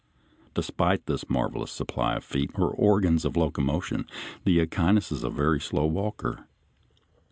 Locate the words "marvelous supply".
1.29-2.15